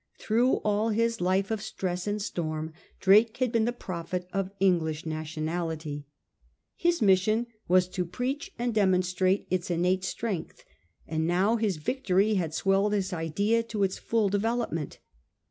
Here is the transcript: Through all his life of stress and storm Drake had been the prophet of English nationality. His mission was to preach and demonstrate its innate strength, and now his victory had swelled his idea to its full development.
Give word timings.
Through 0.17 0.53
all 0.65 0.89
his 0.89 1.21
life 1.21 1.51
of 1.51 1.61
stress 1.61 2.07
and 2.07 2.19
storm 2.19 2.73
Drake 2.99 3.37
had 3.37 3.51
been 3.51 3.65
the 3.65 3.71
prophet 3.71 4.27
of 4.33 4.49
English 4.59 5.05
nationality. 5.05 6.07
His 6.75 7.03
mission 7.03 7.45
was 7.67 7.87
to 7.89 8.03
preach 8.05 8.51
and 8.57 8.73
demonstrate 8.73 9.45
its 9.51 9.69
innate 9.69 10.03
strength, 10.03 10.63
and 11.07 11.27
now 11.27 11.57
his 11.57 11.77
victory 11.77 12.33
had 12.33 12.51
swelled 12.55 12.93
his 12.93 13.13
idea 13.13 13.61
to 13.61 13.83
its 13.83 13.99
full 13.99 14.27
development. 14.27 14.97